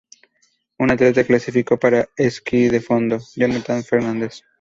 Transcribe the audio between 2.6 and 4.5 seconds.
de fondo:Yonathan Fernández.